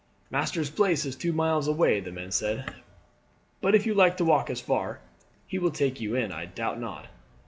[0.31, 2.73] "Master's place is two miles away," the man said;
[3.61, 4.99] "but if you like to walk as far,
[5.45, 7.05] he will take you in, I doubt not."